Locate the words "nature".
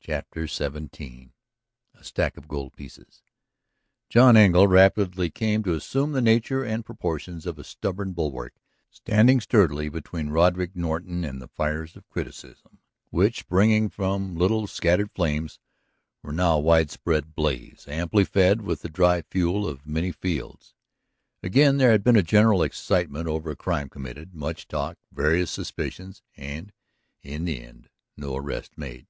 6.22-6.62